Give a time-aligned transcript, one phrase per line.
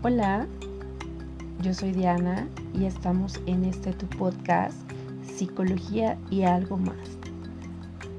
[0.00, 0.46] Hola,
[1.60, 4.76] yo soy Diana y estamos en este tu podcast
[5.24, 7.18] Psicología y algo más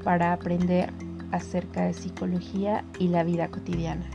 [0.04, 0.92] para aprender
[1.32, 4.06] acerca de psicología y la vida cotidiana.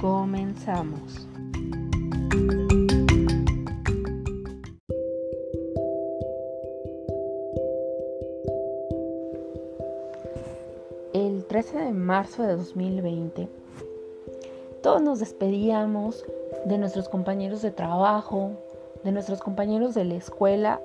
[0.00, 1.28] Comenzamos.
[11.12, 13.48] El 13 de marzo de 2020
[14.82, 16.24] todos nos despedíamos
[16.64, 18.52] de nuestros compañeros de trabajo,
[19.04, 20.80] de nuestros compañeros de la escuela,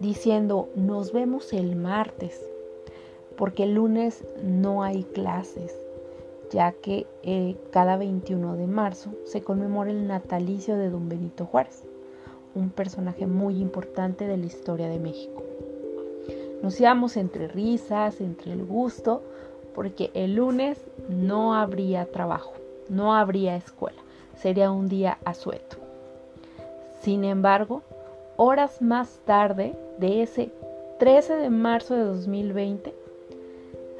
[0.00, 2.40] diciendo nos vemos el martes,
[3.36, 5.78] porque el lunes no hay clases,
[6.50, 11.84] ya que eh, cada 21 de marzo se conmemora el natalicio de don Benito Juárez,
[12.54, 15.42] un personaje muy importante de la historia de México.
[16.62, 19.22] Nos íbamos entre risas, entre el gusto,
[19.74, 20.78] porque el lunes
[21.08, 22.52] no habría trabajo,
[22.88, 23.98] no habría escuela,
[24.36, 25.76] sería un día asueto.
[27.00, 27.82] Sin embargo,
[28.36, 30.50] horas más tarde de ese
[30.98, 32.94] 13 de marzo de 2020,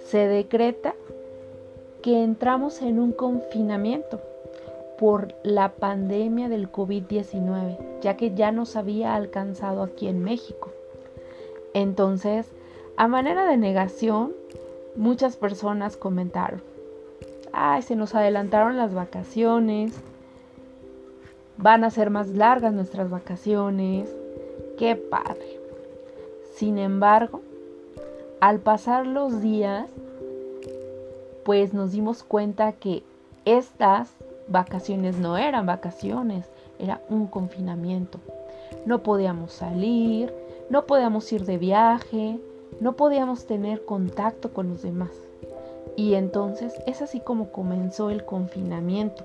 [0.05, 0.95] se decreta
[2.03, 4.21] que entramos en un confinamiento
[4.99, 10.71] por la pandemia del COVID-19, ya que ya nos había alcanzado aquí en México.
[11.75, 12.47] Entonces,
[12.97, 14.33] a manera de negación,
[14.95, 16.63] muchas personas comentaron,
[17.53, 19.93] ay, se nos adelantaron las vacaciones,
[21.57, 24.15] van a ser más largas nuestras vacaciones,
[24.79, 25.61] qué padre.
[26.55, 27.41] Sin embargo,
[28.41, 29.89] al pasar los días,
[31.45, 33.03] pues nos dimos cuenta que
[33.45, 34.11] estas
[34.49, 36.47] vacaciones no eran vacaciones,
[36.79, 38.19] era un confinamiento.
[38.87, 40.33] No podíamos salir,
[40.71, 42.39] no podíamos ir de viaje,
[42.81, 45.11] no podíamos tener contacto con los demás.
[45.97, 49.25] Y entonces es así como comenzó el confinamiento.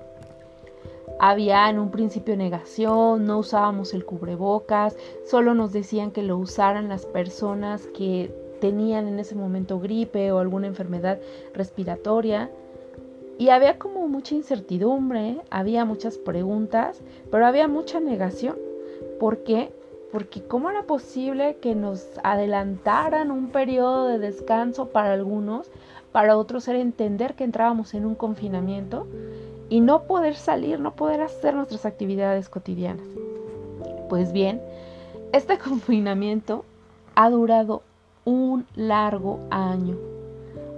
[1.20, 4.96] Había en un principio negación, no usábamos el cubrebocas,
[5.26, 10.38] solo nos decían que lo usaran las personas que tenían en ese momento gripe o
[10.38, 11.18] alguna enfermedad
[11.54, 12.50] respiratoria.
[13.36, 18.56] Y había como mucha incertidumbre, había muchas preguntas, pero había mucha negación.
[19.18, 19.72] ¿Por qué?
[20.12, 25.70] Porque ¿cómo era posible que nos adelantaran un periodo de descanso para algunos,
[26.12, 29.06] para otros era entender que entrábamos en un confinamiento
[29.68, 33.06] y no poder salir, no poder hacer nuestras actividades cotidianas?
[34.08, 34.60] Pues bien,
[35.32, 36.64] este confinamiento
[37.14, 37.82] ha durado
[38.24, 39.96] un largo año,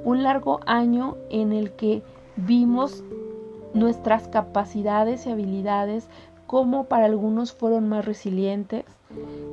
[0.05, 2.03] un largo año en el que
[2.37, 3.05] vimos
[3.75, 6.09] nuestras capacidades y habilidades,
[6.47, 8.85] como para algunos fueron más resilientes,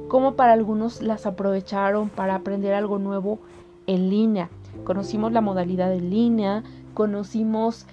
[0.08, 3.40] como para algunos las aprovecharon para aprender algo nuevo
[3.86, 4.50] en línea.
[4.84, 7.86] Conocimos la modalidad en línea, conocimos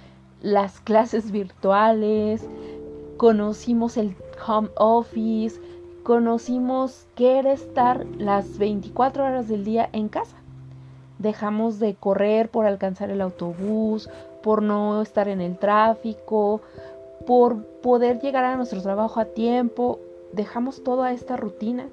[0.45, 2.47] las clases virtuales,
[3.17, 4.15] conocimos el
[4.47, 5.59] home office,
[6.03, 10.37] conocimos qué era estar las 24 horas del día en casa.
[11.19, 14.11] Dejamos de correr por alcanzar el autobús,
[14.43, 16.61] por no estar en el tráfico,
[17.27, 19.99] por poder llegar a nuestro trabajo a tiempo.
[20.33, 21.89] Dejamos toda esta rutina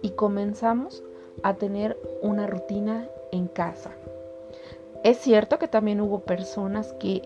[0.00, 1.02] y comenzamos
[1.42, 3.90] a tener una rutina en casa.
[5.02, 7.22] Es cierto que también hubo personas que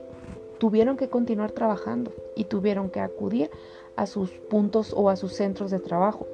[0.58, 3.50] tuvieron que continuar trabajando y tuvieron que acudir
[3.96, 6.26] a sus puntos o a sus centros de trabajo.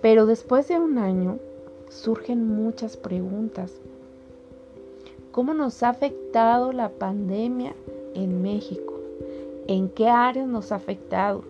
[0.00, 1.38] Pero después de un año
[1.88, 3.72] surgen muchas preguntas.
[5.32, 7.74] ¿Cómo nos ha afectado la pandemia
[8.14, 8.94] en México?
[9.66, 11.44] ¿En qué áreas nos ha afectado?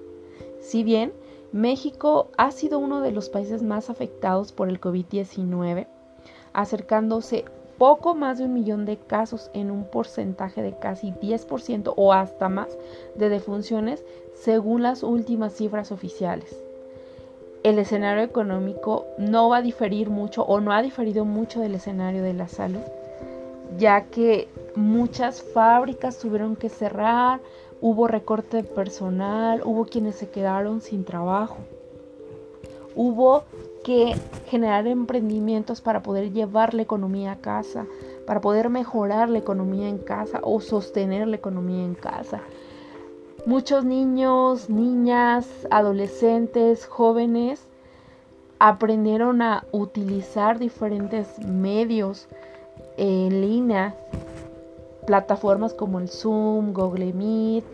[0.60, 1.12] Si bien
[1.52, 5.86] México ha sido uno de los países más afectados por el COVID-19,
[6.52, 7.44] acercándose
[7.80, 12.50] poco más de un millón de casos en un porcentaje de casi 10% o hasta
[12.50, 12.68] más
[13.14, 14.04] de defunciones
[14.34, 16.62] según las últimas cifras oficiales.
[17.62, 22.22] El escenario económico no va a diferir mucho o no ha diferido mucho del escenario
[22.22, 22.82] de la salud,
[23.78, 27.40] ya que muchas fábricas tuvieron que cerrar,
[27.80, 31.56] hubo recorte de personal, hubo quienes se quedaron sin trabajo.
[33.02, 33.44] Hubo
[33.82, 34.14] que
[34.48, 37.86] generar emprendimientos para poder llevar la economía a casa,
[38.26, 42.42] para poder mejorar la economía en casa o sostener la economía en casa.
[43.46, 47.62] Muchos niños, niñas, adolescentes, jóvenes
[48.58, 52.28] aprendieron a utilizar diferentes medios
[52.98, 53.94] en línea
[55.06, 57.64] plataformas como el Zoom, Google Meet,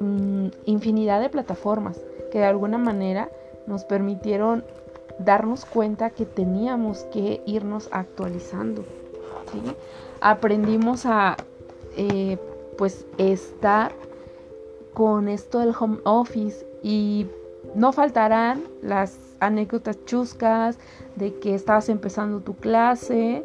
[0.00, 2.00] mm, infinidad de plataformas
[2.32, 3.28] que de alguna manera
[3.68, 4.64] nos permitieron
[5.18, 8.84] darnos cuenta que teníamos que irnos actualizando.
[10.20, 11.36] Aprendimos a
[11.96, 12.38] eh,
[12.76, 13.92] pues estar
[14.94, 17.26] con esto del home office y
[17.74, 20.78] no faltarán las anécdotas chuscas
[21.16, 23.44] de que estabas empezando tu clase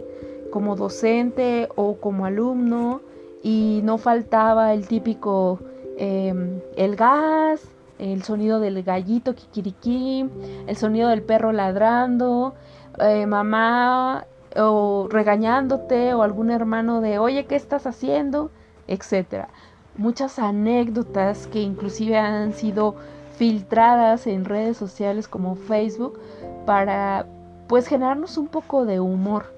[0.52, 3.02] como docente o como alumno
[3.42, 5.60] y no faltaba el típico
[5.98, 7.62] em, el gas,
[8.00, 10.30] el sonido del gallito kikiriki,
[10.68, 12.54] el sonido del perro ladrando,
[13.00, 14.26] eh, mamá
[14.56, 18.52] o regañándote o algún hermano de oye, ¿qué estás haciendo?
[18.88, 19.50] etcétera.
[19.98, 22.96] Muchas anécdotas que inclusive han sido
[23.38, 26.20] filtradas en redes sociales como Facebook
[26.66, 27.26] para
[27.68, 29.54] pues generarnos un poco de humor.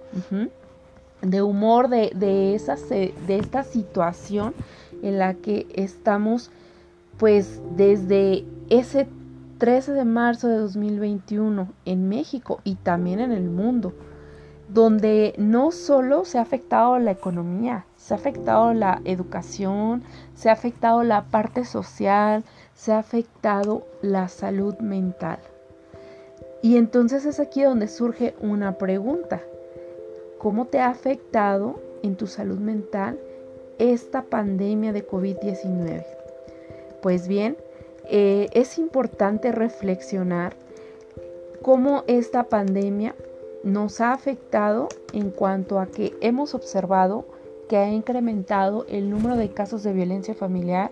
[1.21, 4.53] De humor de, de, de esta situación
[5.01, 6.51] en la que estamos
[7.17, 9.07] pues desde ese
[9.57, 13.93] 13 de marzo de 2021 en México y también en el mundo,
[14.67, 20.03] donde no solo se ha afectado la economía, se ha afectado la educación,
[20.33, 25.39] se ha afectado la parte social, se ha afectado la salud mental.
[26.61, 29.41] Y entonces es aquí donde surge una pregunta.
[30.39, 33.19] ¿Cómo te ha afectado en tu salud mental
[33.77, 36.24] esta pandemia de COVID-19?
[37.05, 37.55] Pues bien,
[38.05, 40.55] eh, es importante reflexionar
[41.61, 43.13] cómo esta pandemia
[43.63, 47.27] nos ha afectado en cuanto a que hemos observado
[47.69, 50.89] que ha incrementado el número de casos de violencia familiar,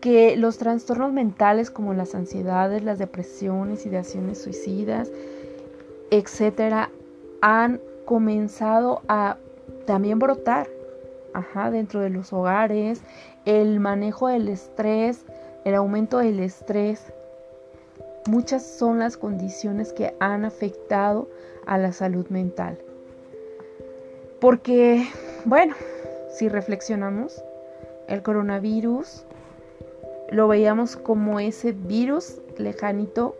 [0.00, 5.08] que los trastornos mentales como las ansiedades, las depresiones, ideaciones suicidas,
[6.10, 6.90] etcétera,
[7.40, 9.36] han comenzado a
[9.86, 10.66] también brotar
[11.70, 13.02] dentro de los hogares,
[13.44, 15.24] el manejo del estrés,
[15.64, 17.12] el aumento del estrés.
[18.26, 21.28] Muchas son las condiciones que han afectado
[21.66, 22.78] a la salud mental.
[24.40, 25.06] Porque,
[25.44, 25.74] bueno,
[26.34, 27.42] si reflexionamos,
[28.08, 29.24] el coronavirus
[30.30, 33.36] lo veíamos como ese virus lejanito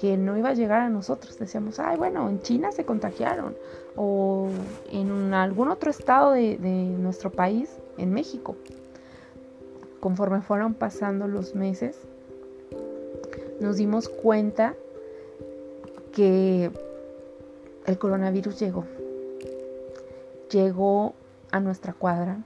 [0.00, 1.38] que no iba a llegar a nosotros.
[1.38, 3.56] Decíamos, ay, bueno, en China se contagiaron
[3.96, 4.48] o
[4.90, 8.56] en algún otro estado de, nuestro país, en México
[10.02, 11.96] conforme fueron pasando los meses,
[13.60, 14.74] nos dimos cuenta
[16.10, 16.72] que
[17.86, 18.84] el coronavirus llegó.
[20.50, 21.14] Llegó
[21.52, 22.38] a nuestra cuadra,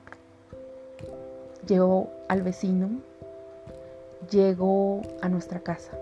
[1.66, 2.90] llegó al vecino,
[4.30, 5.92] llegó a nuestra casa.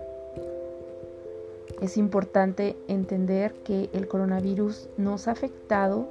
[1.81, 6.05] Es importante entender que el coronavirus nos ha afectado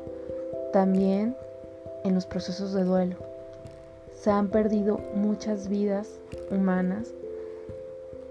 [0.73, 1.37] también
[2.03, 3.34] en los procesos de duelo
[4.25, 6.19] se han perdido muchas vidas
[6.51, 7.13] humanas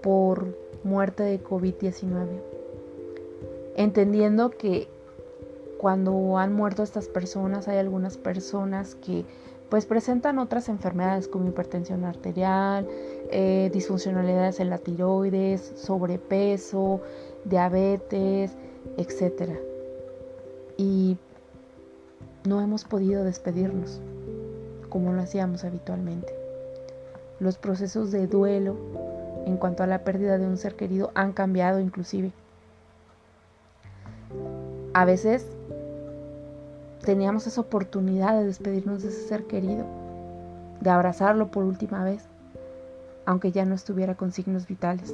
[0.02, 2.26] por muerte de COVID-19.
[3.76, 4.88] Entendiendo que
[5.78, 9.24] cuando han muerto estas personas hay algunas personas que
[9.68, 12.88] pues presentan otras enfermedades como hipertensión arterial,
[13.30, 17.02] eh, disfuncionalidades en la tiroides, sobrepeso,
[17.44, 18.50] diabetes,
[18.96, 19.52] etc.
[20.76, 21.18] Y
[22.48, 24.00] no hemos podido despedirnos
[24.94, 26.32] como lo hacíamos habitualmente.
[27.40, 28.76] Los procesos de duelo
[29.44, 32.30] en cuanto a la pérdida de un ser querido han cambiado inclusive.
[34.92, 35.44] A veces
[37.04, 39.84] teníamos esa oportunidad de despedirnos de ese ser querido,
[40.80, 42.22] de abrazarlo por última vez,
[43.26, 45.12] aunque ya no estuviera con signos vitales.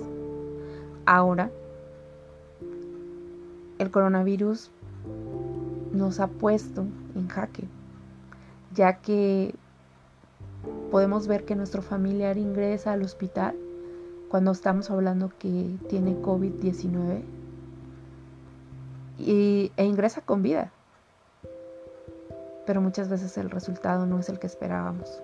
[1.07, 1.51] Ahora,
[3.79, 4.71] el coronavirus
[5.91, 6.85] nos ha puesto
[7.15, 7.65] en jaque,
[8.75, 9.55] ya que
[10.91, 13.57] podemos ver que nuestro familiar ingresa al hospital
[14.29, 17.23] cuando estamos hablando que tiene COVID-19
[19.19, 20.73] e ingresa con vida.
[22.67, 25.21] Pero muchas veces el resultado no es el que esperábamos.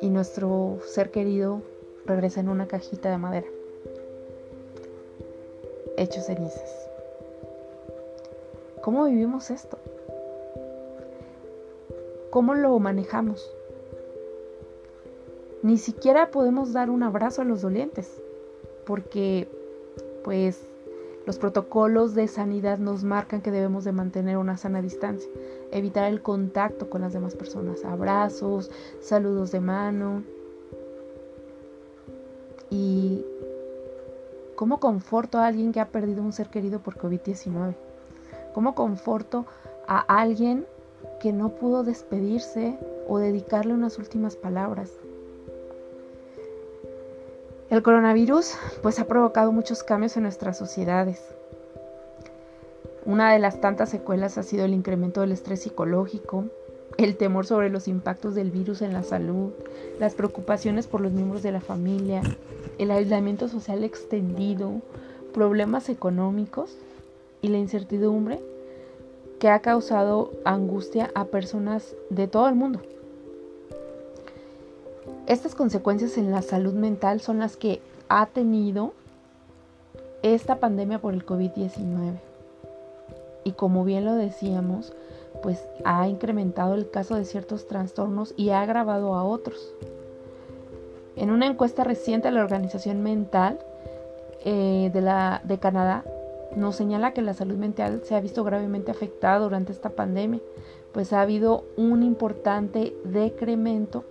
[0.00, 1.62] Y nuestro ser querido
[2.06, 3.46] regresa en una cajita de madera,
[5.96, 6.88] hecho cenizas.
[8.82, 9.78] ¿Cómo vivimos esto?
[12.34, 13.48] ¿Cómo lo manejamos?
[15.62, 18.20] Ni siquiera podemos dar un abrazo a los dolientes,
[18.84, 19.46] porque
[20.24, 20.60] pues
[21.26, 25.30] los protocolos de sanidad nos marcan que debemos de mantener una sana distancia,
[25.70, 28.68] evitar el contacto con las demás personas, abrazos,
[29.00, 30.24] saludos de mano.
[32.68, 33.24] Y
[34.56, 37.76] ¿cómo conforto a alguien que ha perdido un ser querido por COVID-19?
[38.54, 39.46] ¿Cómo conforto
[39.86, 40.66] a alguien
[41.24, 42.76] que no pudo despedirse
[43.08, 44.90] o dedicarle unas últimas palabras.
[47.70, 48.52] El coronavirus
[48.82, 51.24] pues ha provocado muchos cambios en nuestras sociedades.
[53.06, 56.44] Una de las tantas secuelas ha sido el incremento del estrés psicológico,
[56.98, 59.52] el temor sobre los impactos del virus en la salud,
[59.98, 62.20] las preocupaciones por los miembros de la familia,
[62.76, 64.82] el aislamiento social extendido,
[65.32, 66.76] problemas económicos
[67.40, 68.42] y la incertidumbre
[69.44, 72.80] que ha causado angustia a personas de todo el mundo.
[75.26, 78.94] Estas consecuencias en la salud mental son las que ha tenido
[80.22, 82.14] esta pandemia por el COVID-19.
[83.44, 84.94] Y como bien lo decíamos,
[85.42, 89.74] pues ha incrementado el caso de ciertos trastornos y ha agravado a otros.
[91.16, 93.58] En una encuesta reciente de la Organización Mental
[94.46, 96.02] eh, de, Canadá,
[96.56, 100.40] nos señala que la salud mental se ha visto gravemente afectada durante esta pandemia,
[100.92, 104.04] pues ha habido un importante decremento,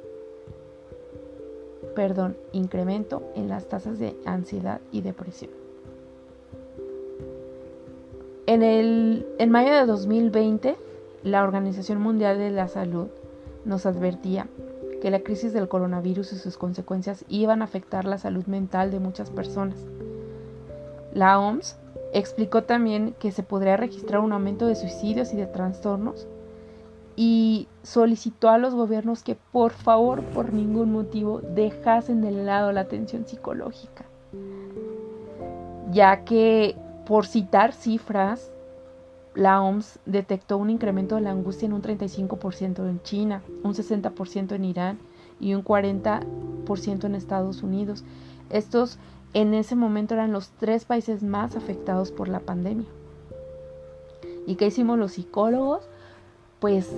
[1.95, 5.51] perdón, incremento en las tasas de ansiedad y depresión.
[8.45, 10.75] En, el, en mayo de 2020,
[11.23, 13.07] la Organización Mundial de la Salud
[13.63, 14.47] nos advertía
[15.01, 18.99] que la crisis del coronavirus y sus consecuencias iban a afectar la salud mental de
[18.99, 19.77] muchas personas.
[21.13, 21.77] La OMS
[22.13, 26.27] explicó también que se podría registrar un aumento de suicidios y de trastornos
[27.15, 32.81] y solicitó a los gobiernos que por favor, por ningún motivo, dejasen de lado la
[32.81, 34.05] atención psicológica,
[35.91, 38.51] ya que, por citar cifras,
[39.35, 44.53] la OMS detectó un incremento de la angustia en un 35% en China, un 60%
[44.53, 44.99] en Irán
[45.39, 48.03] y un 40% en Estados Unidos.
[48.49, 48.99] Estos
[49.33, 52.87] en ese momento eran los tres países más afectados por la pandemia.
[54.45, 55.87] ¿Y qué hicimos los psicólogos?
[56.59, 56.89] Pues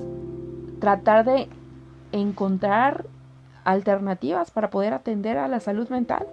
[0.80, 1.48] tratar de
[2.12, 3.06] encontrar
[3.63, 6.27] alternativas para poder atender a la salud mental.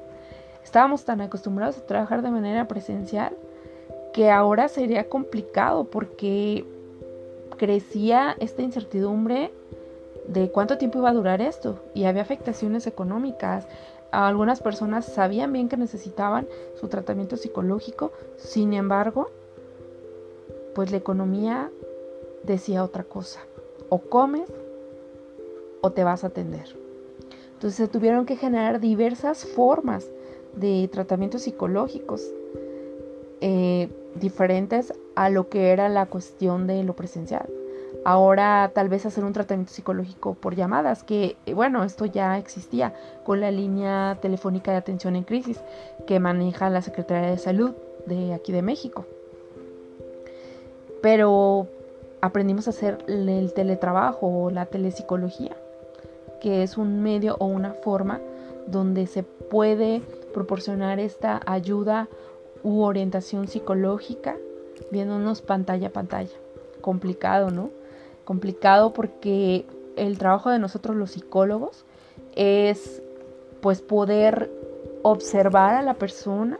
[0.62, 3.36] Estábamos tan acostumbrados a trabajar de manera presencial
[4.12, 6.66] que ahora sería complicado porque
[7.56, 9.50] crecía esta incertidumbre
[10.28, 13.66] de cuánto tiempo iba a durar esto y había afectaciones económicas.
[14.12, 16.46] Algunas personas sabían bien que necesitaban
[16.78, 19.30] su tratamiento psicológico, sin embargo,
[20.74, 21.70] pues la economía
[22.42, 23.40] decía otra cosa.
[23.88, 24.52] O comes
[25.80, 26.76] o te vas a atender.
[27.54, 30.06] Entonces se tuvieron que generar diversas formas
[30.56, 32.22] de tratamientos psicológicos.
[33.40, 37.48] Eh, diferentes a lo que era la cuestión de lo presencial.
[38.04, 42.94] Ahora tal vez hacer un tratamiento psicológico por llamadas, que bueno, esto ya existía
[43.24, 45.60] con la línea telefónica de atención en crisis
[46.06, 47.72] que maneja la Secretaría de Salud
[48.06, 49.06] de aquí de México.
[51.00, 51.68] Pero
[52.20, 55.56] aprendimos a hacer el teletrabajo o la telepsicología,
[56.40, 58.20] que es un medio o una forma
[58.66, 60.02] donde se puede
[60.34, 62.08] proporcionar esta ayuda
[62.64, 64.36] u orientación psicológica
[64.90, 66.36] viéndonos pantalla a pantalla.
[66.80, 67.70] Complicado, ¿no?
[68.24, 71.84] Complicado porque el trabajo de nosotros los psicólogos
[72.34, 73.02] es
[73.60, 74.50] pues poder
[75.02, 76.58] observar a la persona,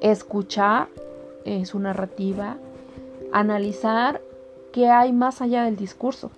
[0.00, 0.88] escuchar
[1.44, 2.56] eh, su narrativa,
[3.32, 4.20] analizar
[4.72, 6.30] qué hay más allá del discurso.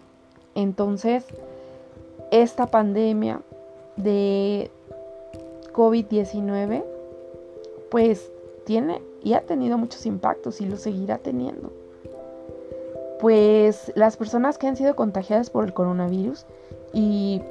[0.55, 1.25] Entonces,
[2.31, 3.41] esta pandemia
[3.97, 4.71] de
[5.73, 6.85] COVID-19
[7.91, 8.31] pues
[8.65, 11.73] tiene y ha tenido muchos impactos y lo seguirá teniendo.
[13.21, 16.47] Pues las personas que han sido contagiadas por el coronavirus
[16.93, 17.43] y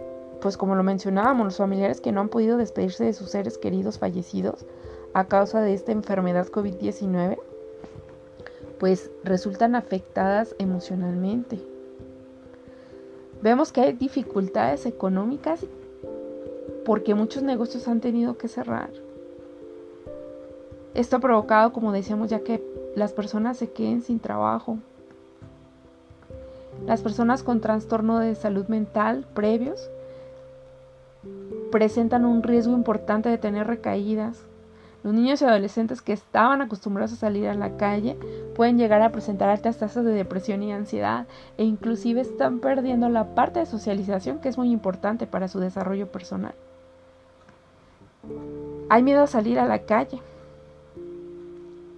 [0.41, 3.99] pues como lo mencionábamos, los familiares que no han podido despedirse de sus seres queridos
[3.99, 4.65] fallecidos
[5.13, 7.39] a causa de esta enfermedad COVID-19,
[8.79, 11.59] pues resultan afectadas emocionalmente.
[13.41, 15.65] Vemos que hay dificultades económicas
[16.85, 18.89] porque muchos negocios han tenido que cerrar
[20.97, 22.59] esto ha provocado, como decíamos, ya que
[22.95, 24.79] las personas se queden sin trabajo.
[26.87, 29.89] Las personas con trastorno de salud mental previos
[31.69, 34.45] presentan un riesgo importante de tener recaídas.
[35.03, 38.17] Los niños y adolescentes que estaban acostumbrados a salir a la calle
[38.55, 41.27] pueden llegar a presentar altas tasas de depresión y ansiedad
[41.57, 46.09] e inclusive están perdiendo la parte de socialización que es muy importante para su desarrollo
[46.09, 46.55] personal.
[48.89, 50.21] Hay miedo a salir a la calle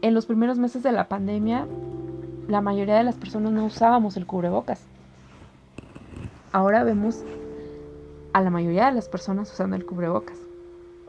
[0.01, 1.67] en los primeros meses de la pandemia,
[2.49, 4.81] la mayoría de las personas no usábamos el cubrebocas.
[6.51, 7.23] Ahora vemos
[8.33, 10.37] a la mayoría de las personas usando el cubrebocas.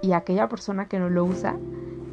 [0.02, 1.56] Y aquella persona que no lo usa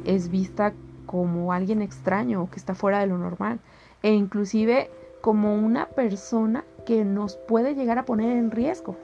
[0.06, 0.72] es vista
[1.04, 3.60] como alguien extraño o que está fuera de lo normal.
[4.02, 8.96] E inclusive como una persona que nos puede llegar a poner en riesgo.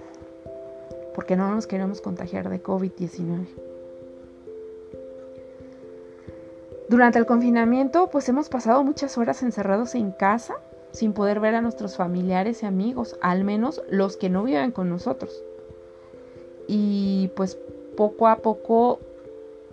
[1.14, 3.73] Porque no nos queremos contagiar de COVID-19.
[6.88, 10.56] Durante el confinamiento, pues hemos pasado muchas horas encerrados en casa
[10.92, 14.90] sin poder ver a nuestros familiares y amigos, al menos los que no viven con
[14.90, 15.42] nosotros.
[16.68, 17.58] Y pues
[17.96, 19.00] poco a poco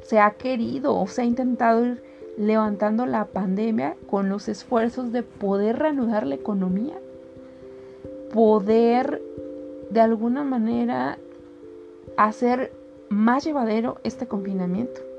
[0.03, 2.03] se ha querido o se ha intentado ir
[2.37, 6.97] levantando la pandemia con los esfuerzos de poder reanudar la economía,
[8.33, 9.21] poder
[9.89, 11.19] de alguna manera
[12.17, 12.71] hacer
[13.09, 15.10] más llevadero este confinamiento.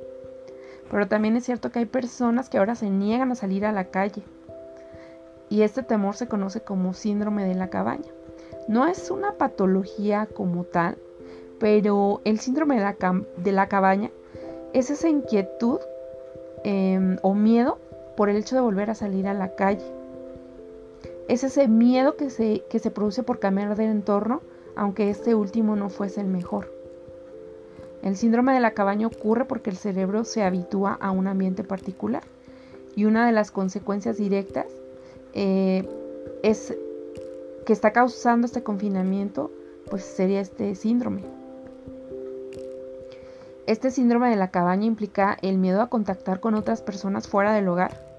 [0.93, 3.87] Pero también es cierto que hay personas que ahora se niegan a salir a la
[3.87, 4.23] calle.
[5.49, 8.11] Y este temor se conoce como síndrome de la cabaña.
[8.69, 10.99] No es una patología como tal,
[11.59, 14.11] pero el síndrome de la, cabaña
[14.75, 15.81] es esa inquietud
[16.63, 17.79] em, o miedo
[18.15, 19.91] por el hecho de volver a salir a la calle.
[21.27, 24.43] Es ese miedo que se, que se produce por cambiar de entorno,
[24.77, 26.72] aunque este último no fuese el mejor.
[28.03, 32.25] El síndrome de la cabaña ocurre porque el cerebro se habitúa a un ambiente particular
[32.97, 34.67] y una de las consecuencias directas
[35.35, 35.89] eh,
[36.43, 36.77] es
[37.65, 39.53] que está causando este confinamiento,
[39.89, 41.23] pues sería este síndrome.
[43.67, 47.69] Este síndrome de la cabaña implica el miedo a contactar con otras personas fuera del
[47.69, 48.12] hogar,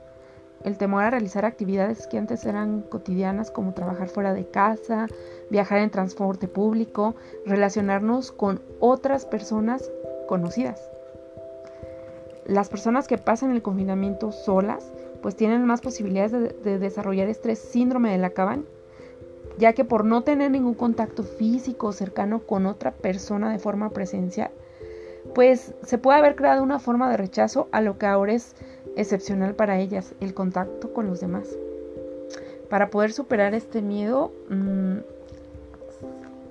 [0.63, 5.08] el temor a realizar actividades que antes eran cotidianas como trabajar fuera de casa,
[5.50, 7.15] viajar en transporte público,
[7.46, 9.91] relacionarnos con otras personas
[10.27, 10.89] conocidas.
[12.46, 14.91] Las personas que pasan el confinamiento solas
[15.22, 18.63] pues tienen más posibilidades de, desarrollar este síndrome de la cabaña,
[19.58, 24.51] ya que por no tener ningún contacto físico cercano con otra persona de forma presencial,
[25.34, 28.55] pues se puede haber creado una forma de rechazo a lo que ahora es
[28.95, 31.47] excepcional para ellas, el contacto con los demás.
[32.69, 34.97] Para poder superar este miedo, mm,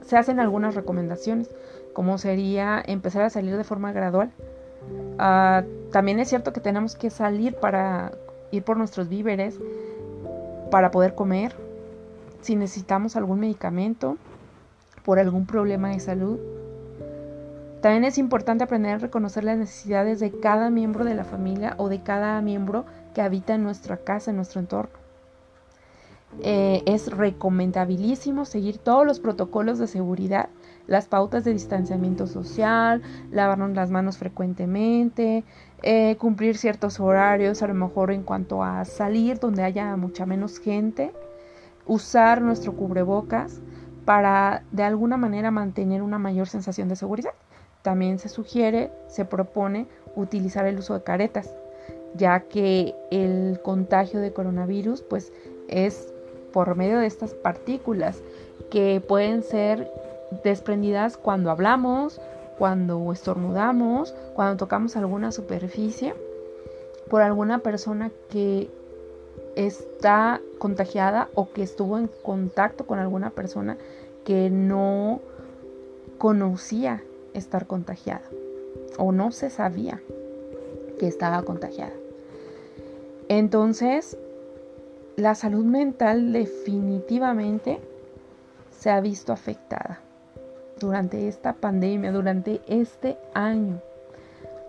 [0.06, 1.49] se hacen algunas recomendaciones,
[1.92, 4.30] como sería empezar a salir de forma gradual.
[5.18, 8.12] Ah, también es cierto que tenemos que salir para
[8.50, 9.58] ir por nuestros víveres,
[10.70, 11.54] para poder comer,
[12.40, 14.16] si necesitamos algún medicamento,
[15.04, 16.38] por algún problema de salud,
[17.82, 21.88] también es importante aprender a reconocer las necesidades de cada miembro de la familia o
[21.88, 25.02] de cada miembro que habita en nuestra casa, en nuestro entorno.
[26.40, 30.49] Eh, es recomendabilísimo seguir todos los protocolos de seguridad,
[30.86, 35.42] las pautas de distanciamiento social, lavarnos las manos frecuentemente,
[35.82, 40.60] eh, cumplir ciertos horarios, a lo mejor en cuanto a salir donde haya mucha menos
[40.60, 41.12] gente,
[41.84, 43.60] usar nuestro cubrebocas
[44.04, 47.32] para de alguna manera mantener una mayor sensación de seguridad.
[47.82, 51.54] También se sugiere, se propone utilizar el uso de caretas,
[52.14, 55.32] ya que el contagio de coronavirus pues
[55.68, 56.12] es
[56.52, 58.23] por medio de estas partículas
[58.71, 59.90] que pueden ser
[60.45, 62.21] desprendidas cuando hablamos,
[62.58, 66.14] cuando estornudamos, cuando tocamos alguna superficie
[67.08, 68.71] por alguna persona que
[69.56, 73.76] está contagiada o que estuvo en contacto con alguna persona
[74.25, 75.21] que no
[76.18, 77.02] conocía
[77.34, 78.25] estar contagiada
[78.99, 80.00] o no se sabía
[80.99, 81.92] que estaba contagiada.
[83.28, 84.16] Entonces,
[85.16, 87.80] la salud mental definitivamente
[88.71, 90.00] se ha visto afectada
[90.78, 93.80] durante esta pandemia, durante este año.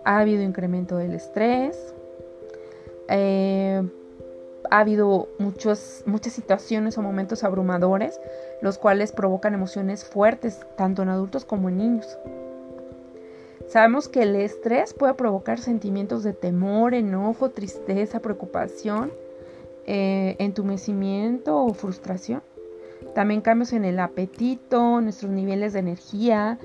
[0.04, 1.94] Ha habido incremento del estrés,
[3.08, 3.82] eh,
[4.70, 8.20] ha habido muchos, muchas situaciones o momentos abrumadores,
[8.60, 12.18] los cuales provocan emociones fuertes, tanto en adultos como en niños.
[13.66, 19.12] Sabemos que el estrés puede provocar sentimientos de temor, enojo, tristeza, preocupación,
[19.86, 22.42] eh, entumecimiento o frustración.
[23.14, 26.58] También cambios en el apetito, nuestros niveles de energía,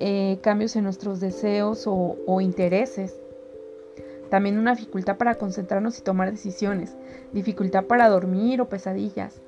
[0.00, 3.14] eh, cambios en nuestros deseos o intereses.
[4.30, 6.96] También una dificultad para concentrarnos y tomar decisiones,
[7.32, 9.40] dificultad para dormir o pesadillas,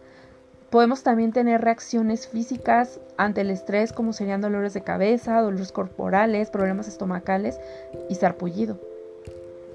[0.71, 6.51] Podemos también tener reacciones físicas ante el estrés como serían dolores de cabeza, dolores corporales,
[6.51, 7.61] problemas estomacales
[8.09, 8.77] y sarpullido.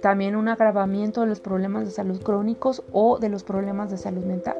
[0.01, 4.25] También un agravamiento de los problemas de salud crónicos o de los problemas de salud
[4.25, 4.57] mental.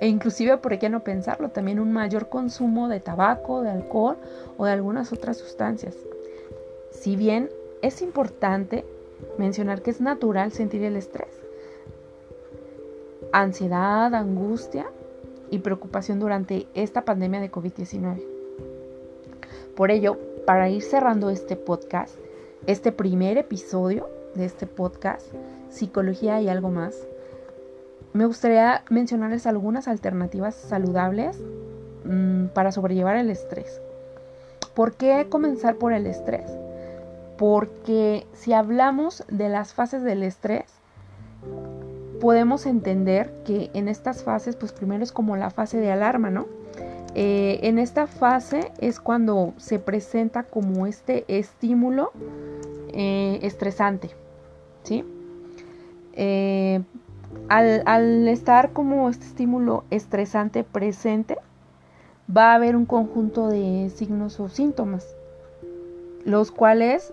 [0.00, 4.18] E inclusive, por qué no pensarlo, también un mayor consumo de tabaco, de alcohol
[4.58, 5.96] o de algunas otras sustancias.
[6.90, 7.48] Si bien
[7.80, 8.84] es importante
[9.38, 11.30] mencionar que es natural sentir el estrés,
[13.32, 14.86] ansiedad, angustia,
[15.50, 18.22] y preocupación durante esta pandemia de COVID-19.
[19.76, 22.14] Por ello, para ir cerrando este podcast,
[22.66, 25.26] este primer episodio de este podcast,
[25.68, 26.96] Psicología y algo más,
[28.12, 31.38] me gustaría mencionarles algunas alternativas saludables
[32.04, 33.80] mm, para sobrellevar el estrés.
[34.74, 36.50] ¿Por qué comenzar por el estrés?
[37.38, 40.79] Porque si hablamos de las fases del estrés,
[42.20, 46.46] podemos entender que en estas fases, pues primero es como la fase de alarma, ¿no?
[47.14, 52.12] Eh, en esta fase es cuando se presenta como este estímulo
[52.92, 54.10] eh, estresante,
[54.84, 55.04] ¿sí?
[56.12, 56.82] Eh,
[57.48, 61.36] al, al, estar como este estímulo estresante presente,
[62.34, 65.16] va a haber un conjunto de signos o síntomas,
[66.24, 67.12] los cuales,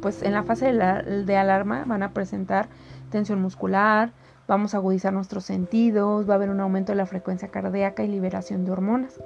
[0.00, 2.68] pues en la fase de, la, de alarma van a presentar
[3.12, 4.12] tensión muscular,
[4.48, 8.08] vamos a agudizar nuestros sentidos, va a haber un aumento de la frecuencia cardíaca y
[8.08, 9.20] liberación de hormonas.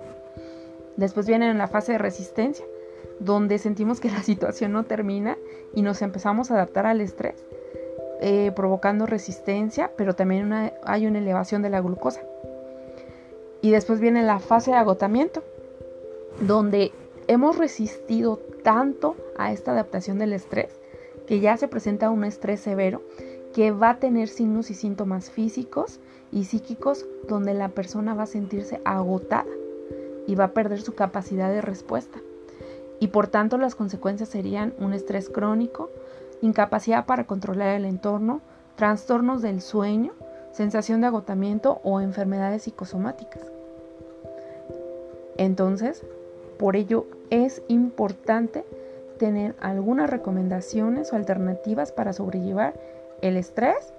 [0.96, 2.66] Después viene en la fase de resistencia,
[3.20, 5.38] donde sentimos que la situación no termina
[5.74, 7.42] y nos empezamos a adaptar al estrés,
[8.20, 10.52] eh, provocando resistencia, pero también
[10.84, 12.20] hay una elevación de la glucosa.
[13.62, 15.42] Y después viene la fase de agotamiento,
[16.40, 16.92] donde
[17.26, 20.78] hemos resistido tanto a esta adaptación del estrés
[21.26, 23.02] que ya se presenta un estrés severo
[23.56, 25.98] que va a tener signos y síntomas físicos
[26.30, 29.48] y psíquicos donde la persona va a sentirse agotada
[30.26, 32.18] y va a perder su capacidad de respuesta.
[33.00, 35.88] Y por tanto las consecuencias serían un estrés crónico,
[36.42, 38.42] incapacidad para controlar el entorno,
[38.74, 40.12] trastornos del sueño,
[40.52, 43.50] sensación de agotamiento o enfermedades psicosomáticas.
[45.38, 46.02] Entonces,
[46.58, 48.66] por ello es importante
[49.18, 52.74] tener algunas recomendaciones o alternativas para sobrellevar
[53.22, 53.92] el estrés,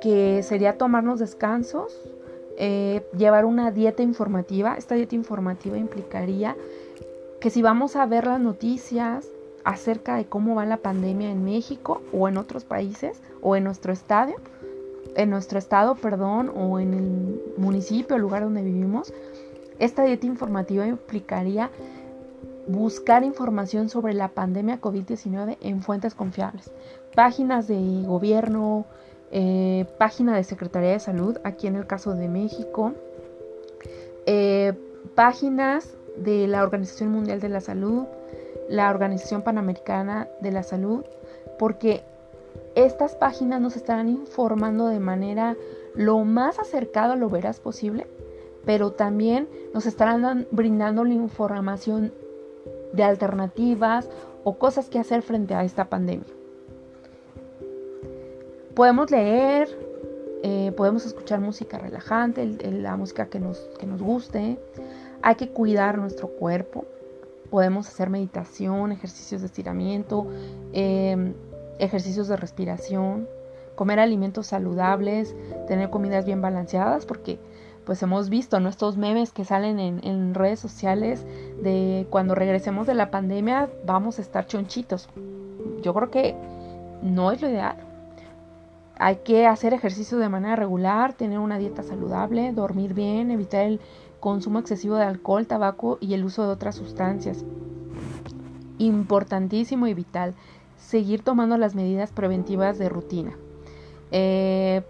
[0.00, 1.98] que sería tomarnos descansos,
[2.56, 4.74] eh, llevar una dieta informativa.
[4.76, 6.56] Esta dieta informativa implicaría
[7.40, 9.28] que si vamos a ver las noticias
[9.64, 13.92] acerca de cómo va la pandemia en México o en otros países o en nuestro
[13.92, 14.36] estadio,
[15.16, 19.12] en nuestro estado, perdón, o en el municipio, el lugar donde vivimos,
[19.78, 21.70] esta dieta informativa implicaría
[22.68, 26.70] buscar información sobre la pandemia COVID-19 en fuentes confiables,
[27.14, 28.86] páginas de gobierno,
[29.32, 32.92] eh, página de Secretaría de Salud, aquí en el caso de México,
[34.26, 34.72] eh,
[35.14, 38.04] páginas de la Organización Mundial de la Salud,
[38.68, 41.04] la Organización Panamericana de la Salud,
[41.58, 42.02] porque
[42.74, 45.56] estas páginas nos estarán informando de manera
[45.94, 48.06] lo más acercada a lo veraz posible,
[48.64, 52.12] pero también nos estarán brindando la información
[52.92, 54.08] de alternativas
[54.44, 56.39] o cosas que hacer frente a esta pandemia.
[58.74, 59.68] Podemos leer,
[60.42, 64.58] eh, podemos escuchar música relajante, la música que nos, que nos guste.
[65.22, 66.84] Hay que cuidar nuestro cuerpo.
[67.50, 70.26] Podemos hacer meditación, ejercicios de estiramiento,
[70.72, 71.34] em,
[71.78, 73.28] ejercicios de respiración,
[73.74, 75.34] comer alimentos saludables,
[75.66, 77.38] tener comidas bien balanceadas, porque
[77.84, 81.26] pues hemos visto nuestros memes que salen en, redes sociales
[81.60, 85.08] de cuando regresemos de la pandemia vamos a estar chonchitos.
[85.82, 86.36] Yo creo que
[87.02, 87.89] no es lo ideal.
[89.02, 93.80] Hay que hacer ejercicio de manera regular, tener una dieta saludable, dormir bien, evitar el
[94.20, 97.42] consumo excesivo de alcohol, tabaco y el uso de otras sustancias.
[98.76, 100.34] Importantísimo y vital,
[100.76, 103.32] seguir tomando las medidas preventivas de rutina.
[104.12, 104.82] Eh,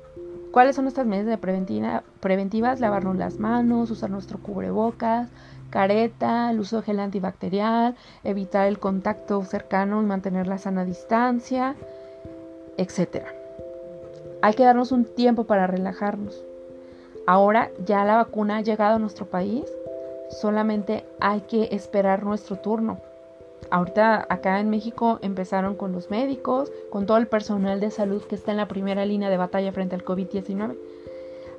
[0.50, 2.80] ¿Cuáles son nuestras medidas de preventivas?
[2.80, 5.28] Lavarnos las manos, usar nuestro cubrebocas,
[5.70, 7.94] careta, el uso de gel antibacterial,
[8.24, 11.76] evitar el contacto cercano y mantener la sana distancia,
[12.76, 13.39] etc.
[14.42, 16.42] Hay que darnos un tiempo para relajarnos.
[17.26, 19.64] Ahora ya la vacuna ha llegado a nuestro país,
[20.30, 22.98] solamente hay que esperar nuestro turno.
[23.70, 28.34] Ahorita acá en México empezaron con los médicos, con todo el personal de salud que
[28.34, 30.76] está en la primera línea de batalla frente al COVID-19.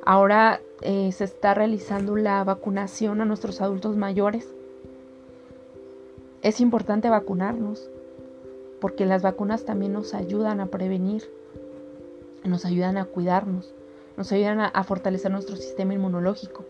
[0.03, 4.53] Ahora eh, se está realizando la vacunación a nuestros adultos mayores.
[6.41, 7.87] Es importante vacunarnos
[8.81, 11.23] porque las vacunas también nos ayudan a prevenir,
[12.43, 13.73] nos ayudan a cuidarnos,
[14.17, 16.65] nos ayudan a, fortalecer nuestro sistema inmunológico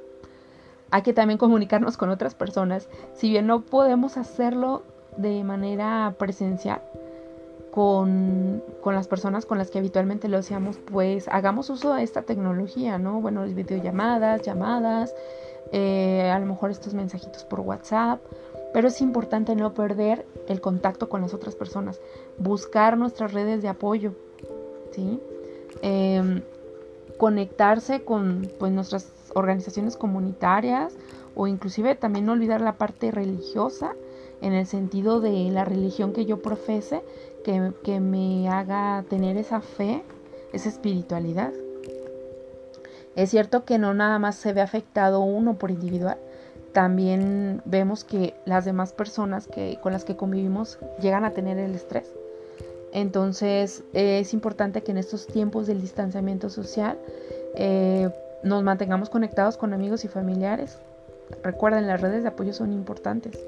[0.92, 2.90] hay que también comunicarnos con otras personas.
[3.14, 4.84] Si bien no podemos hacerlo
[5.18, 6.82] de manera presencial
[7.72, 12.98] con, las personas con las que habitualmente lo hacíamos, pues hagamos uso de esta tecnología,
[12.98, 13.22] ¿no?
[13.22, 15.16] Bueno, videollamadas, llamadas,
[15.72, 18.20] eh, a lo mejor estos mensajitos por WhatsApp,
[18.74, 22.02] pero es importante no perder el contacto con las otras personas,
[22.38, 24.14] buscar nuestras redes de apoyo,
[24.92, 25.22] ¿sí?
[25.82, 26.42] Em,
[27.18, 30.94] conectarse con pues, nuestras organizaciones comunitarias
[31.36, 33.96] o inclusive también no olvidar la parte religiosa
[34.42, 37.04] en el sentido de la religión que yo profese,
[37.44, 40.04] que, que me haga tener esa fe,
[40.52, 41.52] esa espiritualidad.
[43.16, 46.18] Es cierto que no nada más se ve afectado uno por individual,
[46.74, 51.76] también vemos que las demás personas que, con las que convivimos llegan a tener el
[51.76, 52.12] estrés.
[52.94, 56.98] Entonces es importante que en estos tiempos del distanciamiento social
[57.56, 58.10] eh,
[58.44, 60.78] nos mantengamos conectados con amigos y familiares.
[61.44, 63.40] Recuerden, las redes de apoyo son importantes.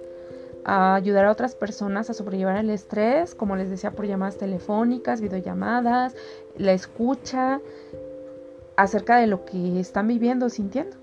[0.66, 6.16] ayudar a otras personas a sobrellevar el estrés, como les decía, por llamadas telefónicas, videollamadas,
[6.58, 7.60] la escucha
[8.78, 10.96] acerca de lo que están viviendo o sintiendo.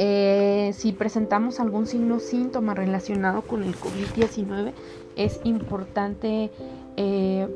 [0.00, 4.72] Eh, si presentamos algún signo o síntoma relacionado con el COVID-19,
[5.18, 6.50] es importante,
[6.96, 7.48] eh,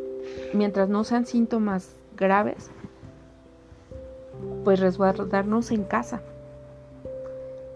[0.52, 2.70] mientras no sean síntomas graves,
[4.64, 6.20] pues resguardarnos en casa.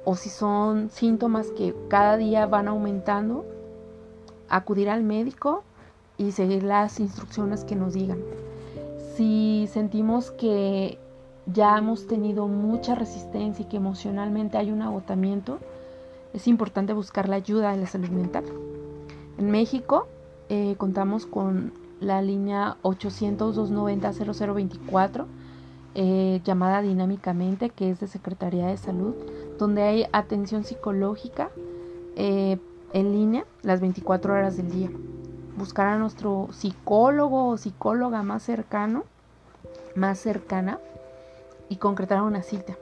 [0.04, 3.44] O si son síntomas que cada día van aumentando,
[4.48, 5.62] acudir al médico
[6.18, 8.18] y seguir las instrucciones que nos digan.
[9.14, 10.98] Si sentimos que
[11.46, 15.58] ya hemos tenido mucha resistencia y que emocionalmente hay un agotamiento,
[16.34, 18.44] es importante buscar la ayuda de la salud mental.
[19.38, 20.06] En México
[20.48, 25.26] eh, contamos con la línea 800-290-0024,
[25.94, 29.14] eh, llamada dinámicamente, que es de Secretaría de Salud,
[29.58, 31.48] donde hay atención psicológica
[32.16, 32.58] eh,
[32.92, 34.90] en línea las 24 horas del día.
[35.56, 39.04] Buscar a nuestro psicólogo o psicóloga más cercano,
[39.94, 40.78] más cercana,
[41.68, 42.76] y concretar una cita.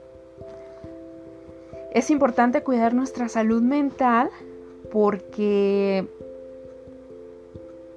[1.93, 4.29] Es importante cuidar nuestra salud mental
[4.91, 6.07] porque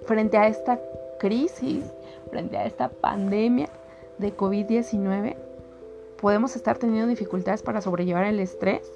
[0.08, 0.80] frente a esta
[1.20, 1.84] crisis,
[2.30, 3.68] frente a esta pandemia
[4.16, 5.36] de COVID-19,
[6.20, 8.90] podemos estar teniendo dificultades para sobrellevar el estrés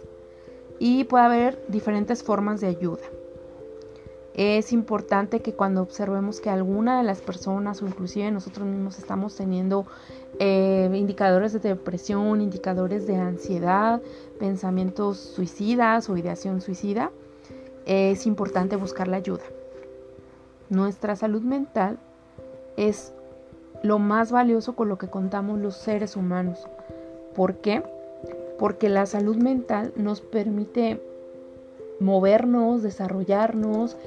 [0.79, 3.03] y puede haber diferentes formas de ayuda.
[4.33, 9.37] Es importante que cuando observemos que alguna de las personas o inclusive nosotros mismos estamos
[9.37, 9.85] teniendo
[10.39, 14.01] eh, indicadores de depresión, indicadores de ansiedad,
[14.39, 17.11] pensamientos suicidas o ideación suicida,
[17.85, 19.43] es importante buscar la ayuda.
[20.73, 21.99] Nuestra salud mental
[22.79, 23.13] es
[23.83, 26.67] lo más valioso con lo que contamos los seres humanos.
[27.35, 27.83] ¿Por qué?
[28.59, 30.99] Porque la salud mental nos permite
[32.01, 33.99] movernos, desarrollarnos,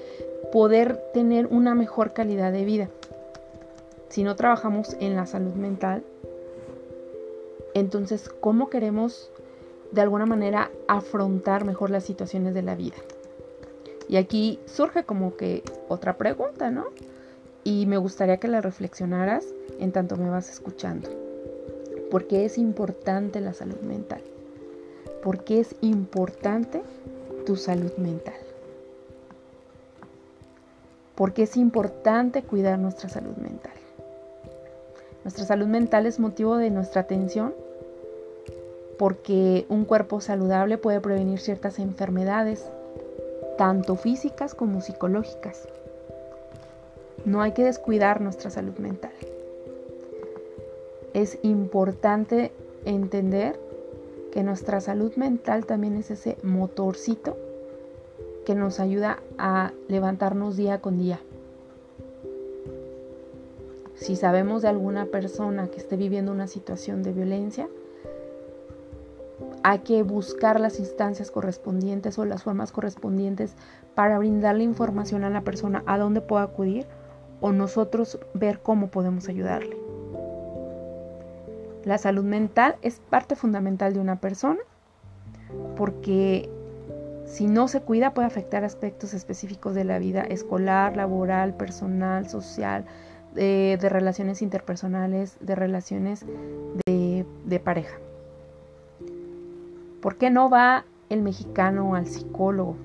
[0.51, 2.89] poder tener una mejor calidad de vida.
[4.09, 6.01] Si no trabajamos en la salud mental,
[7.75, 9.29] entonces, ¿cómo queremos
[9.91, 12.95] de alguna manera afrontar mejor las situaciones de la vida?
[14.07, 16.85] Y aquí surge como que otra pregunta, ¿no?
[17.63, 19.45] Y me gustaría que la reflexionaras
[19.79, 21.09] en tanto me vas escuchando.
[22.11, 24.21] ¿Por qué es importante la salud mental?
[25.23, 26.83] ¿Por qué es importante
[27.45, 28.33] tu salud mental.
[31.15, 33.71] Porque es importante cuidar nuestra salud mental.
[35.23, 37.53] Nuestra salud mental es motivo de nuestra atención
[38.99, 42.65] porque un cuerpo saludable puede prevenir ciertas enfermedades,
[43.57, 45.67] tanto físicas como psicológicas.
[47.25, 49.13] No hay que descuidar nuestra salud mental.
[51.13, 52.51] Es importante
[52.83, 53.59] entender
[54.31, 57.37] que nuestra salud mental también es ese motorcito
[58.45, 61.19] que nos ayuda a levantarnos día con día.
[63.95, 67.69] Si sabemos de alguna persona que esté viviendo una situación de violencia,
[69.63, 73.55] hay que buscar las instancias correspondientes o las formas correspondientes
[73.95, 76.85] para brindarle información a la persona a dónde puede acudir
[77.41, 79.77] o nosotros ver cómo podemos ayudarle.
[81.83, 84.59] La salud mental es parte fundamental de una persona
[85.75, 86.49] porque
[87.25, 92.85] si no se cuida puede afectar aspectos específicos de la vida escolar, laboral, personal, social,
[93.33, 96.25] de, relaciones interpersonales, de relaciones
[96.85, 97.97] de pareja.
[100.01, 102.75] ¿Por qué no va el mexicano al psicólogo?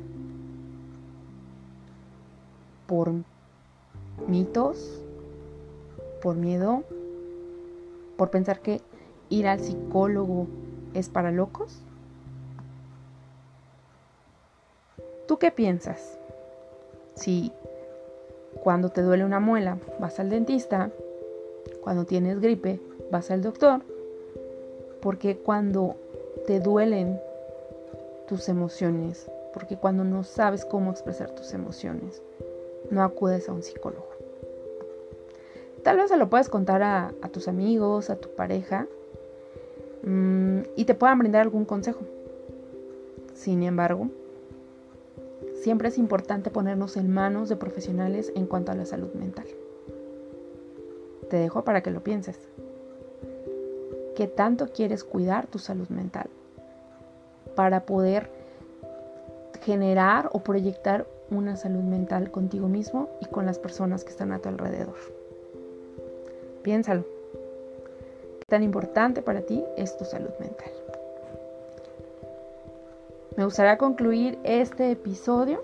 [2.87, 3.13] Por
[4.27, 5.03] mitos,
[6.23, 6.85] por miedo,
[8.17, 8.81] por pensar que
[9.31, 10.47] ir al psicólogo
[10.95, 11.81] es para locos?
[15.27, 16.19] ¿Tú qué piensas?
[17.15, 17.53] Si
[18.63, 20.91] cuando te duele una muela vas al dentista,
[21.83, 23.83] cuando tienes gripe vas al doctor,
[25.01, 25.97] porque cuando
[26.47, 27.21] te duelen
[28.29, 32.23] tus emociones, porque cuando no sabes cómo expresar tus emociones,
[32.91, 34.09] no acudes a un psicólogo.
[35.83, 38.87] Tal vez se lo puedes contar a, tus amigos, a tu pareja,
[40.03, 42.01] Mm, y te puedan brindar algún consejo.
[43.35, 44.09] Sin embargo,
[45.63, 49.47] siempre es importante ponernos en manos de profesionales en cuanto a la salud mental.
[51.29, 52.39] Te dejo para que lo pienses.
[54.21, 56.29] ¿Qué tanto quieres cuidar tu salud mental
[57.57, 58.29] para poder
[59.63, 64.39] generar o proyectar una salud mental contigo mismo y con las personas que están a
[64.39, 64.97] tu alrededor.
[66.63, 67.07] Piénsalo.
[68.41, 70.71] ¿Qué tan importante para ti es tu salud mental?
[73.39, 75.63] Me gustaría concluir este episodio,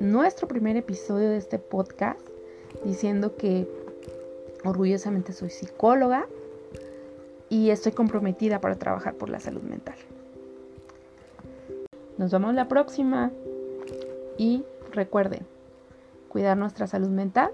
[0.00, 2.18] nuestro primer episodio de este podcast,
[2.82, 3.68] diciendo que
[4.64, 6.26] orgullosamente soy psicóloga
[7.48, 9.96] y estoy comprometida para trabajar por la salud mental.
[12.18, 13.30] Nos vemos la próxima
[14.38, 15.46] y recuerden,
[16.28, 17.50] cuidar nuestra salud mental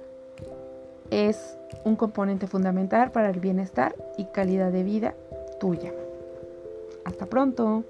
[1.11, 5.15] es un componente fundamental para el bienestar y calidad de vida
[5.61, 5.93] tuya.
[7.05, 7.85] Hasta pronto.